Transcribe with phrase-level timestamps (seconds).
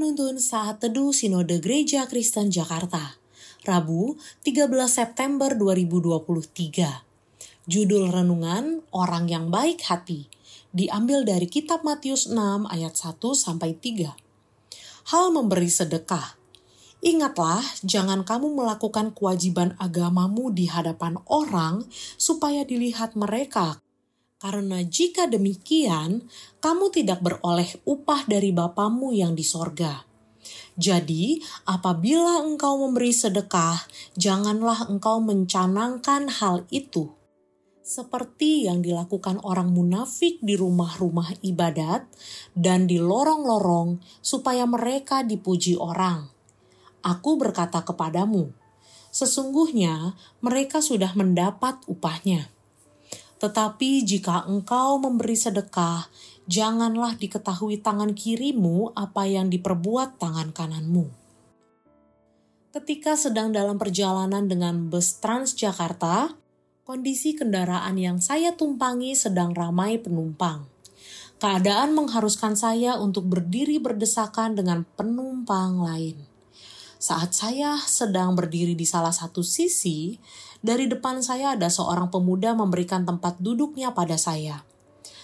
[0.00, 3.20] Penuntun Saat Teduh Sinode Gereja Kristen Jakarta,
[3.68, 7.68] Rabu 13 September 2023.
[7.68, 10.24] Judul Renungan Orang yang Baik Hati,
[10.72, 14.16] diambil dari kitab Matius 6 ayat 1 sampai 3.
[15.12, 16.32] Hal memberi sedekah.
[17.04, 21.84] Ingatlah, jangan kamu melakukan kewajiban agamamu di hadapan orang
[22.16, 23.84] supaya dilihat mereka
[24.40, 26.24] karena jika demikian,
[26.64, 30.08] kamu tidak beroleh upah dari Bapamu yang di sorga.
[30.80, 31.36] Jadi,
[31.68, 33.84] apabila engkau memberi sedekah,
[34.16, 37.12] janganlah engkau mencanangkan hal itu.
[37.84, 42.08] Seperti yang dilakukan orang munafik di rumah-rumah ibadat
[42.56, 46.32] dan di lorong-lorong, supaya mereka dipuji orang.
[47.04, 48.56] Aku berkata kepadamu,
[49.12, 52.59] sesungguhnya mereka sudah mendapat upahnya.
[53.40, 56.12] Tetapi jika engkau memberi sedekah,
[56.44, 61.08] janganlah diketahui tangan kirimu apa yang diperbuat tangan kananmu.
[62.70, 66.36] Ketika sedang dalam perjalanan dengan bus Transjakarta,
[66.86, 70.70] kondisi kendaraan yang saya tumpangi sedang ramai penumpang.
[71.42, 76.29] Keadaan mengharuskan saya untuk berdiri berdesakan dengan penumpang lain.
[77.00, 80.20] Saat saya sedang berdiri di salah satu sisi,
[80.60, 84.68] dari depan saya ada seorang pemuda memberikan tempat duduknya pada saya.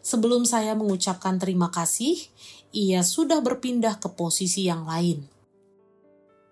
[0.00, 2.16] Sebelum saya mengucapkan terima kasih,
[2.72, 5.28] ia sudah berpindah ke posisi yang lain.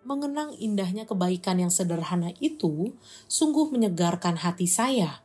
[0.04, 2.92] Mengenang indahnya kebaikan yang sederhana itu
[3.24, 5.24] sungguh menyegarkan hati saya.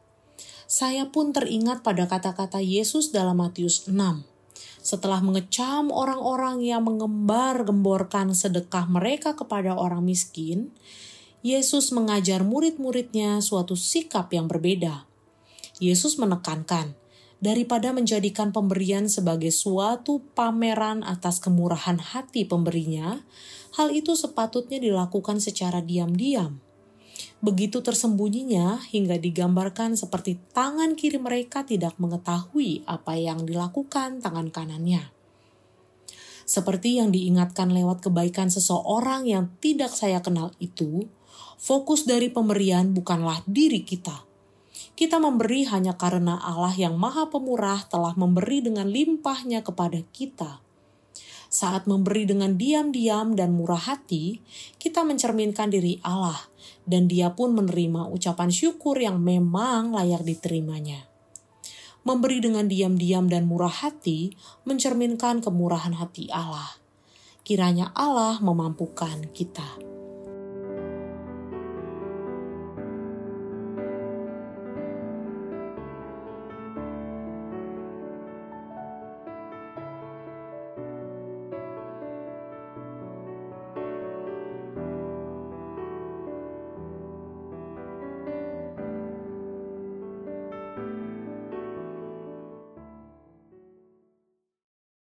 [0.72, 4.31] Saya pun teringat pada kata-kata Yesus dalam Matius 6
[4.82, 10.74] setelah mengecam orang-orang yang mengembar-gemborkan sedekah mereka kepada orang miskin,
[11.46, 15.06] Yesus mengajar murid-muridnya suatu sikap yang berbeda.
[15.78, 16.98] Yesus menekankan,
[17.42, 23.22] daripada menjadikan pemberian sebagai suatu pameran atas kemurahan hati pemberinya,
[23.78, 26.62] hal itu sepatutnya dilakukan secara diam-diam
[27.42, 35.10] begitu tersembunyinya hingga digambarkan seperti tangan kiri mereka tidak mengetahui apa yang dilakukan tangan kanannya.
[36.48, 41.08] Seperti yang diingatkan lewat kebaikan seseorang yang tidak saya kenal itu,
[41.56, 44.28] fokus dari pemberian bukanlah diri kita.
[44.98, 50.60] Kita memberi hanya karena Allah yang Maha Pemurah telah memberi dengan limpahnya kepada kita
[51.52, 54.40] saat memberi dengan diam-diam dan murah hati,
[54.80, 56.48] kita mencerminkan diri Allah,
[56.88, 61.12] dan Dia pun menerima ucapan syukur yang memang layak diterimanya.
[62.08, 64.32] Memberi dengan diam-diam dan murah hati
[64.64, 66.80] mencerminkan kemurahan hati Allah.
[67.44, 69.91] Kiranya Allah memampukan kita.